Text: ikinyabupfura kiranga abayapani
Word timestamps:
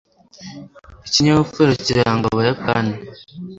ikinyabupfura 1.07 1.71
kiranga 1.85 2.21
abayapani 2.31 2.95